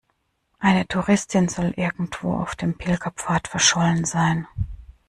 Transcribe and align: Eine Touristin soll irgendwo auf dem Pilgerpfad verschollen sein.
Eine 0.57 0.87
Touristin 0.87 1.47
soll 1.47 1.75
irgendwo 1.77 2.33
auf 2.33 2.55
dem 2.55 2.75
Pilgerpfad 2.75 3.47
verschollen 3.47 4.03
sein. 4.03 4.47